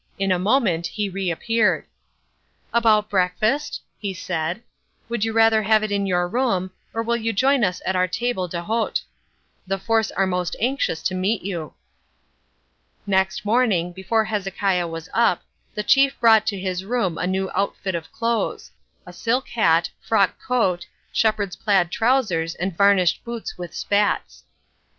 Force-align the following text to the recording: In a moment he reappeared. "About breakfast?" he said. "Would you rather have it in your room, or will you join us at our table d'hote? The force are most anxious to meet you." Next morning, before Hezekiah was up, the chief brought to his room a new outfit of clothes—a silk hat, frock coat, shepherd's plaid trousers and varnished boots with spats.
In 0.17 0.31
a 0.31 0.39
moment 0.39 0.87
he 0.87 1.09
reappeared. 1.09 1.85
"About 2.73 3.07
breakfast?" 3.07 3.83
he 3.99 4.15
said. 4.15 4.63
"Would 5.09 5.23
you 5.23 5.31
rather 5.31 5.61
have 5.61 5.83
it 5.83 5.91
in 5.91 6.07
your 6.07 6.27
room, 6.27 6.71
or 6.91 7.03
will 7.03 7.15
you 7.15 7.31
join 7.31 7.63
us 7.63 7.83
at 7.85 7.95
our 7.95 8.07
table 8.07 8.47
d'hote? 8.47 9.03
The 9.67 9.77
force 9.77 10.09
are 10.09 10.25
most 10.25 10.55
anxious 10.59 11.03
to 11.03 11.13
meet 11.13 11.43
you." 11.43 11.75
Next 13.05 13.45
morning, 13.45 13.91
before 13.93 14.25
Hezekiah 14.25 14.87
was 14.87 15.07
up, 15.13 15.43
the 15.75 15.83
chief 15.83 16.19
brought 16.19 16.47
to 16.47 16.59
his 16.59 16.83
room 16.83 17.19
a 17.19 17.27
new 17.27 17.51
outfit 17.53 17.93
of 17.93 18.11
clothes—a 18.11 19.13
silk 19.13 19.49
hat, 19.49 19.91
frock 20.01 20.41
coat, 20.43 20.87
shepherd's 21.13 21.55
plaid 21.55 21.91
trousers 21.91 22.55
and 22.55 22.75
varnished 22.75 23.23
boots 23.23 23.55
with 23.55 23.75
spats. 23.75 24.45